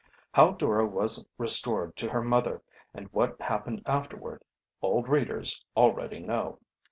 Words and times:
How 0.33 0.53
Dora 0.53 0.83
was 0.87 1.27
restored 1.37 1.95
to 1.97 2.09
her 2.09 2.23
mother 2.23 2.63
and 2.91 3.13
what 3.13 3.39
happened 3.39 3.83
afterward, 3.85 4.41
old 4.81 5.07
readers 5.07 5.63
already 5.77 6.17
know. 6.17 6.57